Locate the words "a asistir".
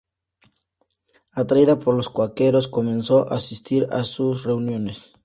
3.31-3.87